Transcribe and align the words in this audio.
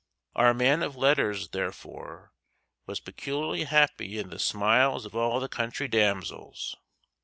Our 0.35 0.55
man 0.55 0.81
of 0.81 0.95
letters, 0.95 1.49
therefore, 1.49 2.33
was 2.87 2.99
peculiarly 2.99 3.65
happy 3.65 4.17
in 4.17 4.31
the 4.31 4.39
smiles 4.39 5.05
of 5.05 5.15
all 5.15 5.39
the 5.39 5.47
country 5.47 5.87
damsels. 5.87 6.75